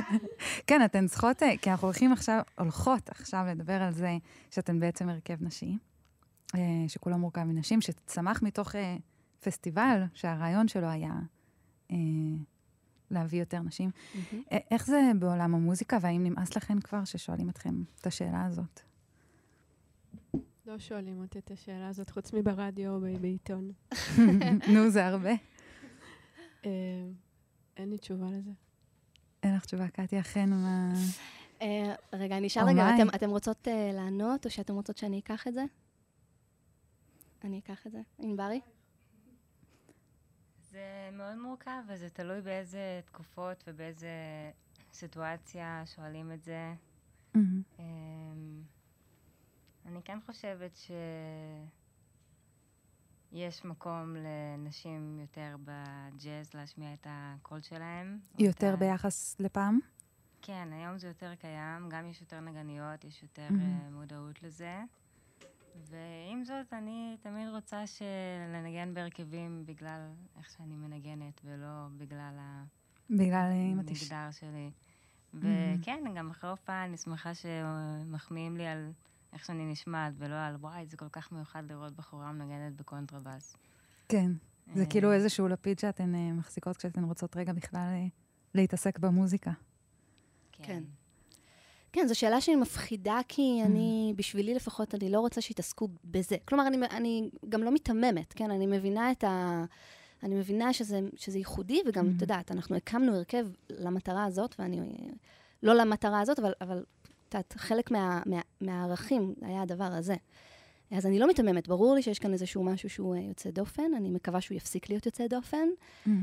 [0.66, 4.16] כן, אתן צריכות, אה, כי אנחנו הולכים עכשיו, הולכות עכשיו לדבר על זה
[4.50, 5.76] שאתן בעצם הרכב נשי,
[6.54, 8.96] אה, שכולו מורכב מנשים, שצמח מתוך אה,
[9.40, 11.14] פסטיבל שהרעיון שלו היה
[13.10, 13.90] להביא יותר נשים.
[14.50, 18.80] איך זה בעולם המוזיקה, והאם נמאס לכן כבר ששואלים אתכם את השאלה הזאת?
[20.66, 23.72] לא שואלים אותי את השאלה הזאת, חוץ מברדיו או בעיתון.
[24.74, 25.30] נו, זה הרבה.
[26.64, 26.70] אה,
[27.76, 28.50] אין לי תשובה לזה.
[29.42, 30.92] אין לך תשובה, קטיה, אכן, מה...
[31.62, 32.94] אה, רגע, אני אשאל רגע.
[32.94, 35.64] אתם- אתם רוצות אה, לענות, או שאתם רוצות שאני אקח את זה?
[37.44, 38.00] אני אקח את זה.
[38.18, 38.60] ענברי?
[40.70, 40.80] זה
[41.12, 44.10] מאוד מורכב, וזה תלוי באיזה תקופות ובאיזה
[44.92, 46.74] סיטואציה שואלים את זה.
[47.36, 47.42] אמ,
[49.86, 50.76] אני כן חושבת
[53.32, 58.18] שיש מקום לנשים יותר בג'אז להשמיע את הקול שלהם.
[58.38, 59.78] יותר ה- ביחס לפעם?
[60.42, 63.42] כן, היום זה יותר קיים, גם יש יותר נגניות, יש יותר.
[63.60, 64.80] אה, מודעות לזה.
[65.90, 67.84] ועם זאת, אני תמיד רוצה
[68.52, 70.00] לנגן בהרכבים בגלל
[70.38, 72.34] איך שאני מנגנת, ולא בגלל
[73.10, 73.70] בגלל אה.
[73.70, 74.70] המגדר שלי.
[75.34, 78.92] וכן, גם אחרי הופעה אני שמחה שמחמיאים לי על
[79.32, 83.56] איך שאני נשמעת, ולא על וואי, זה כל כך מיוחד לראות בחורה מנגנת בקונטרבאס.
[84.08, 84.32] כן.
[84.74, 88.06] זה אה, כאילו איזשהו לפיד שאתן אה, מחזיקות כשאתן רוצות רגע בכלל אה,
[88.54, 89.50] להתעסק במוזיקה.
[90.52, 90.82] כן.
[91.92, 96.36] כן, זו שאלה שהיא מפחידה, כי אני, בשבילי לפחות, אני לא רוצה שיתעסקו בזה.
[96.44, 98.50] כלומר, אני, אני גם לא מיתממת, כן?
[98.50, 99.64] אני מבינה את ה...
[100.22, 102.16] אני מבינה שזה, שזה ייחודי, וגם, Mhm.
[102.16, 104.80] את יודעת, אנחנו הקמנו הרכב למטרה הזאת, ואני...
[105.62, 106.84] לא למטרה הזאת, אבל, אבל
[107.32, 110.14] את יודעת, חלק מה, מה, מהערכים היה הדבר הזה.
[110.90, 114.08] אז אני לא מיתממת, ברור לי שיש כאן איזשהו משהו שהוא אה, יוצא דופן, אני
[114.08, 115.66] מקווה שהוא יפסיק להיות יוצא דופן.
[116.06, 116.14] אמ,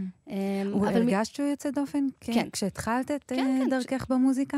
[0.72, 2.08] הוא אבל מ- הרגשת שהוא יוצא דופן?
[2.22, 2.50] כ- כן.
[2.50, 4.58] כשהתחלת את כן, אה, כן, דרכך במוזיקה?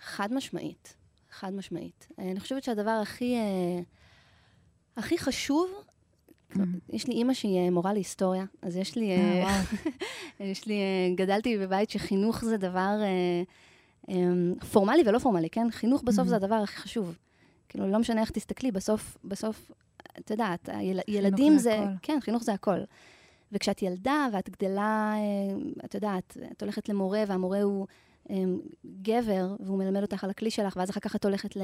[0.00, 0.94] חד משמעית,
[1.30, 2.08] חד משמעית.
[2.18, 3.80] אה, אני חושבת שהדבר הכי, אה,
[4.96, 5.70] הכי חשוב,
[6.92, 9.10] יש לי אימא שהיא מורה להיסטוריה, אז יש לי,
[9.42, 9.54] וואו.
[10.50, 13.42] יש לי, אה, גדלתי בבית שחינוך זה דבר אה,
[14.72, 15.70] פורמלי ולא פורמלי, כן?
[15.70, 16.28] חינוך בסוף.
[16.28, 17.16] זה הדבר הכי חשוב.
[17.68, 19.70] כאילו, לא משנה איך תסתכלי, בסוף, בסוף,
[20.18, 21.92] את יודעת, היל, ילדים זה זה, הכל.
[22.02, 22.78] כן, חינוך זה הכל.
[23.52, 27.86] וכשאת ילדה ואת גדלה, אה, את יודעת, את הולכת למורה והמורה הוא
[29.02, 31.60] גבר, והוא מלמד אותך על הכלי שלך, ואז אחר כך את הולכת ל...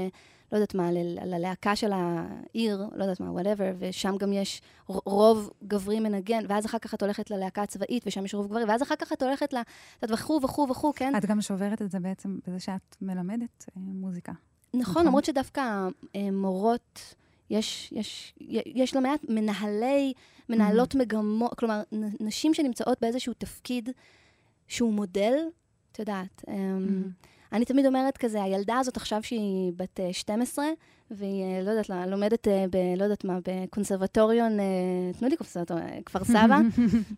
[0.53, 0.91] לא יודעת מה,
[1.25, 6.79] ללהקה של העיר, לא יודעת מה, whatever, ושם גם יש רוב גברי מנגן, ואז אחר
[6.79, 9.57] כך את הולכת ללהקה הצבאית, ושם יש רוב גברי, ואז אחר כך את הולכת ל...
[10.05, 11.17] את וכו' וכו' וכו', כן?
[11.17, 14.33] את גם שוברת את זה בעצם בזה שאת מלמדת אה, מוזיקה.
[14.75, 15.07] נכון, נכון.
[15.07, 17.15] למרות שדווקא אה, מורות,
[17.51, 18.35] יש, יש,
[18.67, 20.13] יש לא מעט מנהלי,
[20.49, 21.83] מנהלות מגמות, כלומר,
[22.21, 23.91] נשים שנמצאות באיזשהו תפקיד
[24.69, 25.35] שהוא מודל,
[25.99, 26.45] את יודעת.
[26.49, 27.03] אמ,
[27.53, 30.65] אני תמיד אומרת כזה, הילדה הזאת עכשיו שהיא בת אה, 12,
[31.11, 32.77] והיא, אה, לא יודעת, לא, לומדת אה, ב...
[32.97, 34.65] לא יודעת מה, בקונסרבטוריון, אה,
[35.19, 36.59] תנו לי קונסרבטוריון, אה, כפר סבא,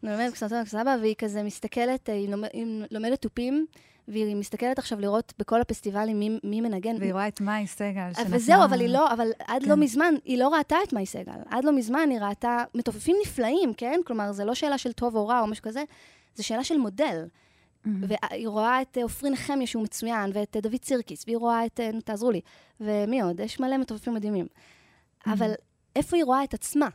[0.02, 3.66] לומדת בקונסרבטוריון כפר סבא, והיא כזה מסתכלת, אה, היא לומד- היא לומדת תופים,
[4.08, 6.96] והיא מסתכלת עכשיו לראות בכל הפסטיבלים מי, מי מנגן.
[6.98, 8.10] והיא רואה את מאי סגל.
[8.30, 9.68] וזהו, אבל היא לא, אבל עד כן.
[9.68, 11.32] לא מזמן, היא לא ראתה את מאי סגל.
[11.50, 14.00] עד לא מזמן היא ראתה מתופפים נפלאים, כן?
[14.06, 15.82] כלומר, זה לא שאלה של טוב או רע או משהו כזה,
[16.34, 17.24] זה שאלה של מודל.
[17.84, 18.04] מהמם.
[18.08, 21.80] והיא רואה את אה, עופרי נחמיה שהוא מצוין, ואת אה, דוד סירקיס, והיא רואה את,
[21.80, 22.40] אה, נו, תעזרו לי,
[22.80, 23.40] ומי עוד?
[23.40, 24.46] יש מלא מתופפים מדהימים.
[25.26, 25.52] אבל
[25.96, 26.88] איפה היא רואה את עצמה?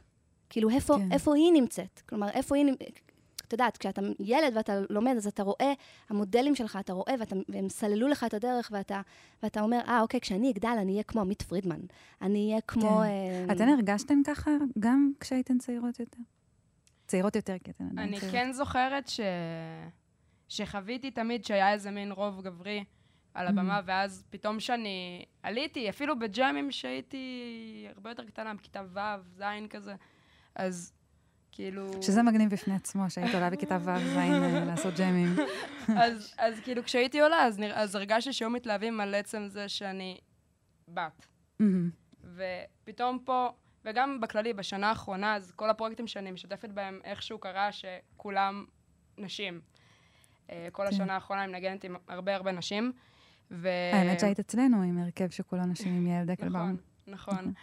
[0.49, 1.11] כאילו, איפה, כן.
[1.11, 2.01] איפה היא נמצאת?
[2.09, 2.99] כלומר, איפה היא נמצאת?
[3.47, 5.73] את יודעת, כשאתה ילד ואתה לומד, אז אתה רואה,
[6.09, 9.01] המודלים שלך, אתה רואה, ואתה, והם סללו לך את הדרך, ואתה,
[9.43, 11.79] ואתה אומר, אה, אוקיי, כשאני אגדל, אני אהיה כמו עמית פרידמן.
[12.21, 12.81] אני אהיה כמו...
[12.81, 13.49] כן.
[13.49, 16.21] אה, אתן הרגשתן ככה גם כשהייתן צעירות יותר?
[17.07, 18.19] צעירות יותר, כי אתן עדיין אני.
[18.19, 19.19] כן זוכרת ש...
[20.47, 22.83] שחוויתי תמיד שהיה איזה מין רוב גברי
[23.33, 28.99] על הבמה, ואז פתאום שאני עליתי, אפילו בג'אמים שהייתי הרבה יותר קטנה, בכיתה ו',
[29.37, 29.95] ז' כזה,
[30.55, 30.93] אז
[31.51, 32.03] כאילו...
[32.03, 35.35] שזה מגניב בפני עצמו, שהיית עולה בכיתה ו' ז' אה, לעשות ג'מים.
[36.03, 37.73] אז, אז כאילו כשהייתי עולה, אז, נרא...
[37.75, 40.17] אז הרגשתי שהיו מתלהבים על עצם זה שאני
[40.87, 41.27] בת.
[41.59, 41.89] מהמם.
[42.23, 43.49] ופתאום פה,
[43.85, 48.65] וגם בכללי, בשנה האחרונה, אז כל הפרויקטים שאני משתפת בהם, איכשהו קרה שכולם
[49.17, 49.61] נשים.
[50.49, 50.89] אה, כל כן.
[50.89, 52.91] השנה האחרונה אני מנגנת עם הרבה הרבה נשים.
[53.51, 53.69] ו...
[53.93, 56.75] האמת שהיית אצלנו עם הרכב שכולו נשים עם יעל דקלבאום.
[57.07, 57.53] נכון, נכון.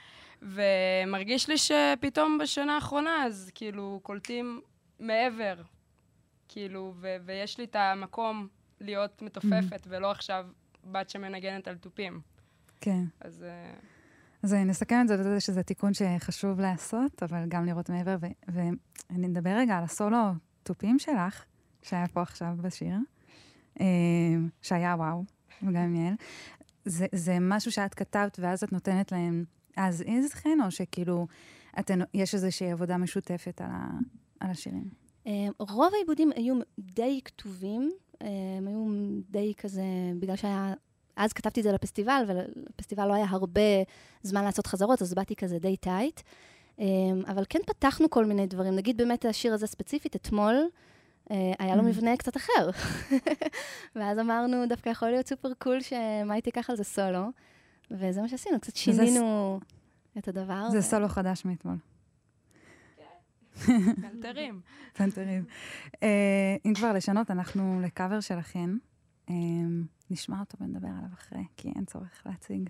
[1.07, 4.61] ומרגיש לי שפתאום בשנה האחרונה, אז כאילו קולטים
[5.01, 5.55] מעבר,
[6.49, 8.49] כאילו, ו- ויש לי את המקום
[8.81, 10.47] להיות מתופפת, ולא עכשיו
[10.85, 12.21] בת שמנגנת על תופים.
[12.81, 13.05] כן.
[13.21, 13.75] אז אה,
[14.43, 18.17] אז נסכם את זה בזה שזה תיקון שחשוב לעשות, אבל גם לראות מעבר.
[18.21, 20.19] ו- ואני נדבר רגע על הסולו
[20.63, 21.45] תופים שלך,
[21.83, 22.95] שהיה פה עכשיו בשיר,
[23.81, 23.87] אה,
[24.63, 25.25] שהיה וואו,
[25.63, 26.15] וגם יעל.
[26.85, 29.45] זה, זה משהו שאת כתבת ואז את נותנת להם
[29.77, 31.27] אז איז חן, או שכאילו,
[31.79, 33.89] אתן, יש איזושהי עבודה משותפת על, ה,
[34.41, 34.89] על השירים?
[35.27, 37.91] אה, רוב העיבודים היו די כתובים,
[38.23, 38.29] אה,
[38.59, 38.87] הם היו
[39.31, 39.83] די כזה,
[40.21, 40.75] בגלל שהיה...
[41.17, 43.61] אז כתבתי את זה לפסטיבל, ולפסטיבל לא היה הרבה
[44.23, 46.21] זמן לעשות חזרות, אז באתי כזה די טייט.
[47.27, 48.77] אבל כן פתחנו כל מיני דברים.
[48.77, 50.55] נגיד באמת השיר הזה ספציפית, אתמול,
[51.59, 51.87] היה לו Mm.
[51.87, 52.71] מבנה קצת אחר.
[53.97, 57.29] ואז אמרנו, דווקא יכול להיות סופר קול שמה היא תיקח על זה סולו.
[57.91, 59.61] וזה מה שעשינו, קצת שינינו
[60.19, 60.71] את הדבר.
[60.71, 61.77] זה סולו חדש מאתמול.
[64.03, 64.61] פנתרים.
[64.93, 65.45] פנתרים.
[66.03, 68.71] אה, אם כבר לשנות, אנחנו לקאבר שלכן.
[69.31, 69.35] אה,
[70.11, 72.69] נשמע אותו ונדבר עליו אחרי, כי אין צורך להציג.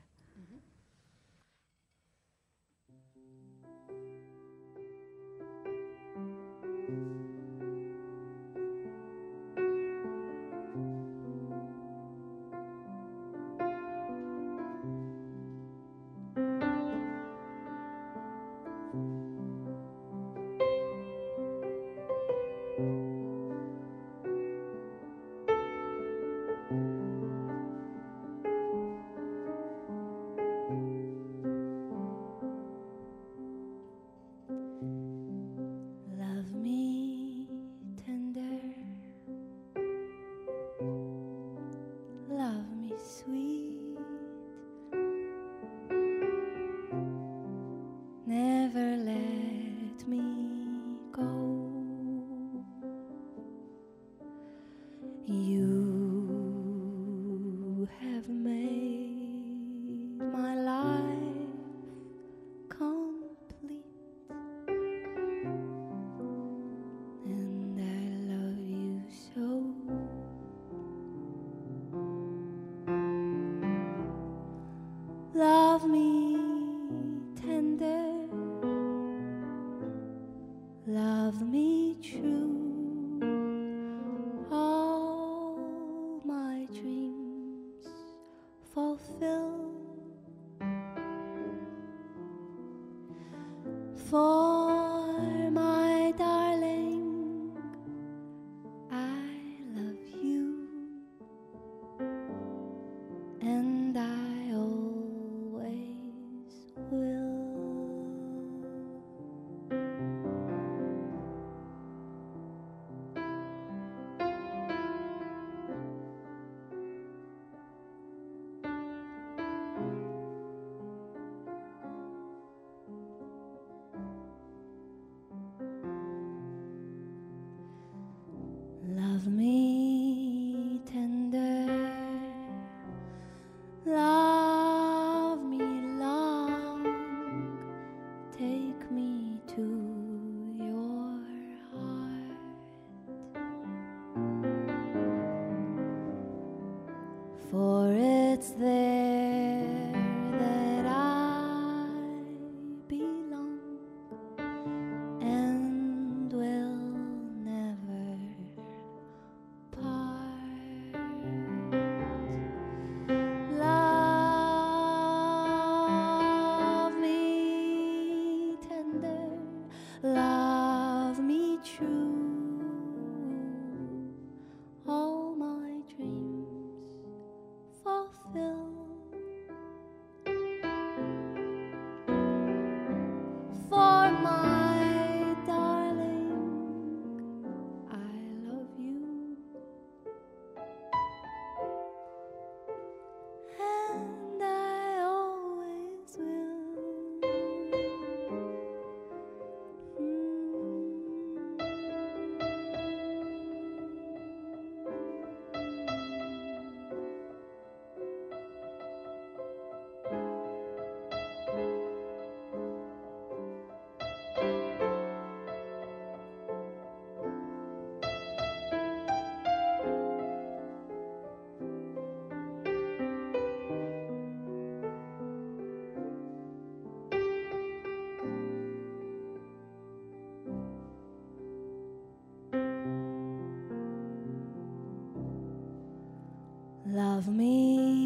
[236.93, 238.02] Love me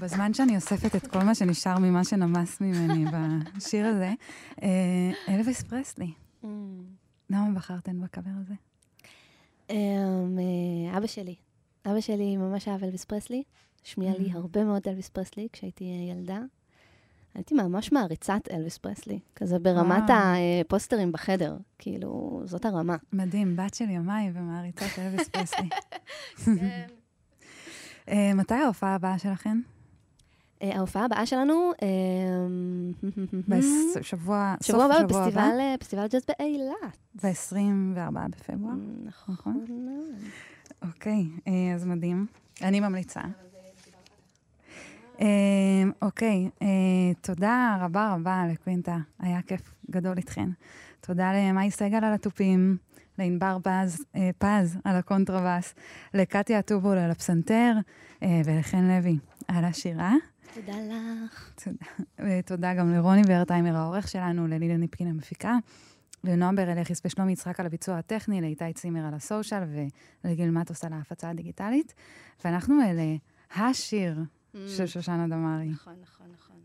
[0.00, 3.04] בזמן שאני אוספת את כל מה שנשאר ממה שנמס ממני
[3.56, 4.12] בשיר הזה,
[4.62, 6.12] אה, אלוויס פרסלי,
[7.30, 8.54] למה בחרתן בקאבר הזה?
[9.70, 11.34] אמ, אה, אבא שלי.
[11.86, 13.42] אבא שלי ממש אהב אלוויס פרסלי.
[13.84, 14.36] השמיע לי Mm.
[14.36, 16.38] הרבה מאוד אלוויס פרסלי כשהייתי אה, ילדה.
[17.34, 20.02] הייתי ממש מעריצת אלוויס פרסלי, כזה ברמת.
[20.10, 22.96] הפוסטרים בחדר, כאילו, זאת הרמה.
[23.12, 25.68] מדהים, בת של ימיי ומעריצת אלוויס פרסלי.
[28.08, 29.60] אה, מתי ההופעה הבאה שלכן?
[30.62, 32.92] אה, ההופעה הבאה שלנו, אמ,
[33.48, 35.50] בשבוע, סוף שבוע הבא שבוע הבא?
[35.76, 36.96] בפסטיבל, אה, ג'אז באילת.
[37.14, 38.74] ב-24 בפברואר.
[39.04, 39.34] נכון.
[39.34, 39.64] נכון.
[39.68, 40.20] מאוד.
[40.82, 42.26] אוקיי, אה, אז מדהים.
[42.62, 43.20] אני ממליצה.
[46.02, 46.50] אוקיי,
[47.20, 50.48] תודה רבה רבה לקווינטה, היה כיף גדול איתכן.
[51.00, 52.76] תודה למאי סגל על התופים,
[53.18, 54.04] לענבר פז,
[54.38, 55.74] פז על הקונטרבאס,
[56.14, 57.72] לקטיה הטובול על הפסנתר,
[58.44, 60.14] ולחן לוי על השירה.
[60.54, 61.52] תודה לך.
[62.18, 65.56] ותודה גם לרוני ורטהיימר העורך שלנו, ללילה ניפקין המפיקה,
[66.24, 69.62] לנועם ברלכיס ושלומי יצחק על הביצוע הטכני, לאיתי צימר על ה social
[70.24, 71.94] ולגיל מטוס על ההפצה הדיגיטלית.
[72.44, 73.16] ואנחנו אלה
[73.56, 74.18] השיר
[74.52, 76.56] של שושנה דמארי, נכון, נכון, נכון.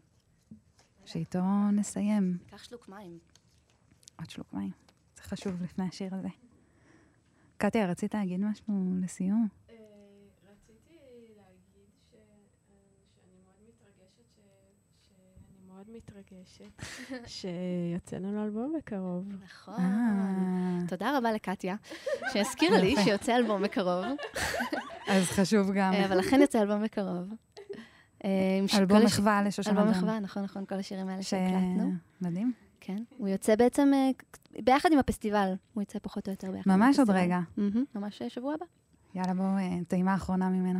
[1.05, 2.37] שאיתו נסיים.
[2.47, 3.19] קח שלוק מים.
[4.19, 4.71] עוד שלוק מים.
[5.15, 6.27] זה חשוב לפני השיר הזה.
[7.57, 9.47] קטיה, רצית להגיד משהו לסיום?
[15.95, 16.81] מתרגשת
[17.35, 19.25] שיוצא לנו אלבום בקרוב.
[19.43, 19.79] נכון.
[19.79, 21.75] אה, תודה רבה לקטיה,
[22.33, 22.95] שהזכירה לי.
[23.03, 24.05] שיוצא אלבום בקרוב,
[25.07, 27.33] אז חשוב גם אה, אבל אכן יוצא אלבום בקרוב.
[28.25, 28.29] אה,
[28.77, 29.91] אלבום מחווה לשושנה אלבום.
[29.91, 31.93] מחווה, נכון, נכון, כל השירים האלה שהקלטנו.
[32.21, 32.53] מדהים.
[32.79, 33.03] כן.
[33.17, 33.91] הוא יוצא בעצם
[34.63, 35.53] ביחד עם הפסטיבל.
[35.73, 37.25] הוא יוצא פחות או יותר ביחד עם ממש עוד הפסטיבל.
[37.25, 37.39] רגע.
[37.95, 38.65] ממש שבוע הבא.
[39.15, 39.47] יאללה, בואו,
[39.87, 40.79] טעימה אחרונה ממנו.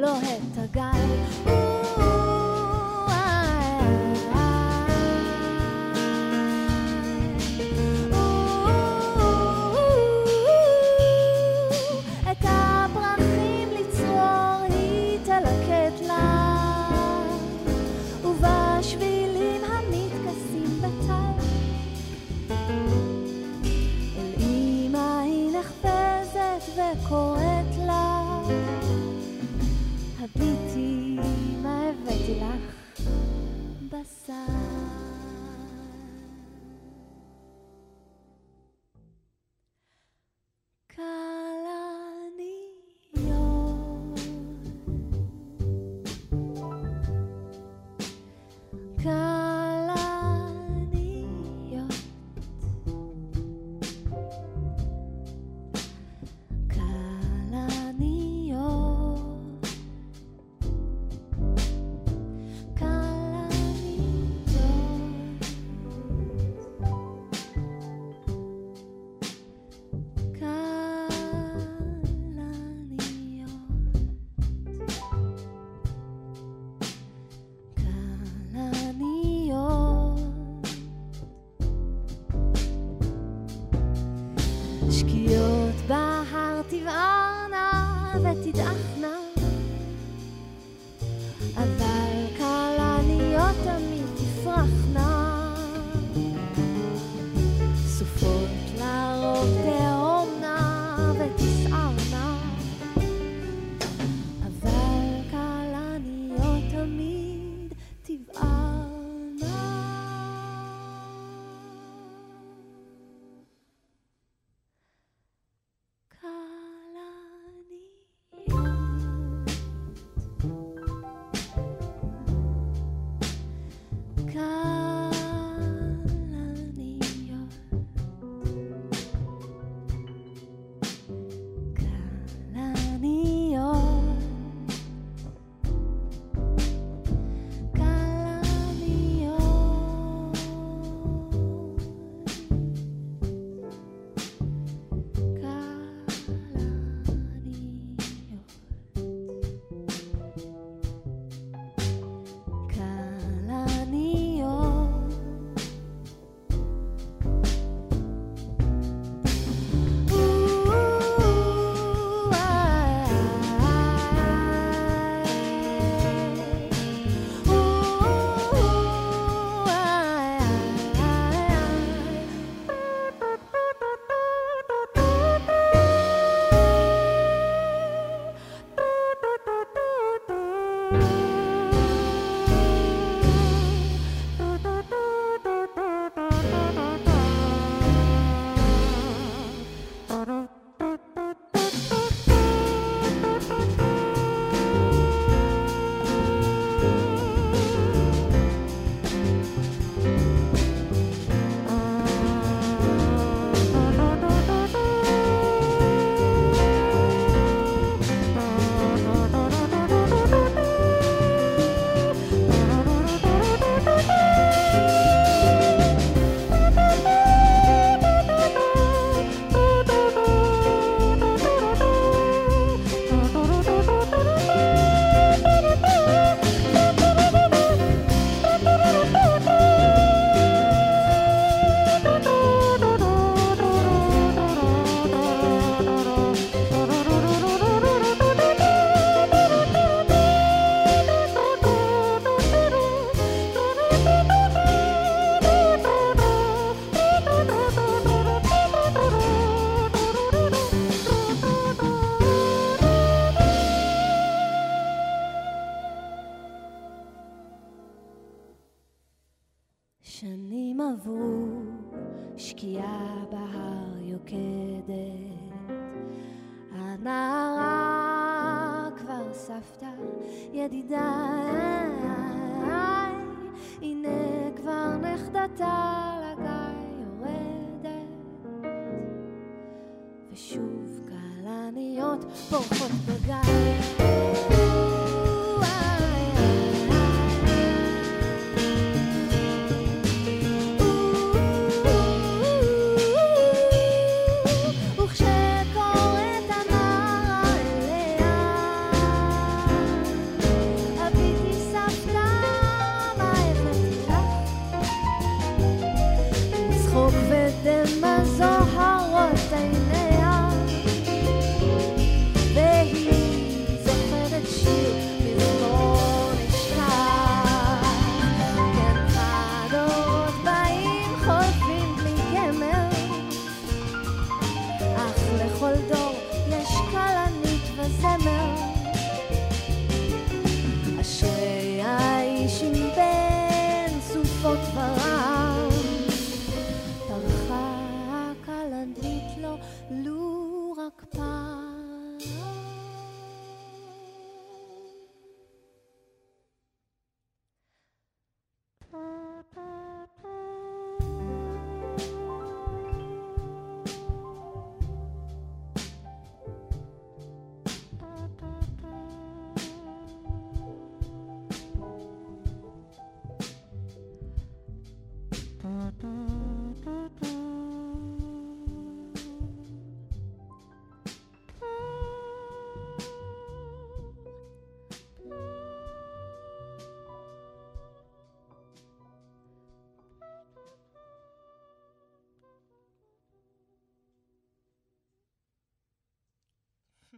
[0.00, 0.39] כלניות לוהט